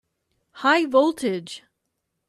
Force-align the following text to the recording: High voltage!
High 0.63 0.87
voltage! 0.87 1.61